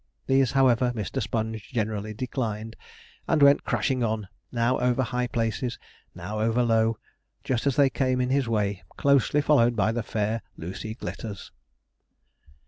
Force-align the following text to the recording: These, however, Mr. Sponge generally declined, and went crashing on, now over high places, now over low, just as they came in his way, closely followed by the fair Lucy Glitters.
These, 0.25 0.53
however, 0.53 0.91
Mr. 0.95 1.21
Sponge 1.21 1.69
generally 1.71 2.11
declined, 2.11 2.75
and 3.27 3.39
went 3.43 3.63
crashing 3.65 4.03
on, 4.03 4.27
now 4.51 4.79
over 4.79 5.03
high 5.03 5.27
places, 5.27 5.77
now 6.15 6.39
over 6.39 6.63
low, 6.63 6.97
just 7.43 7.67
as 7.67 7.75
they 7.75 7.91
came 7.91 8.19
in 8.19 8.31
his 8.31 8.49
way, 8.49 8.81
closely 8.97 9.41
followed 9.41 9.75
by 9.75 9.91
the 9.91 10.01
fair 10.01 10.41
Lucy 10.57 10.95
Glitters. 10.95 11.51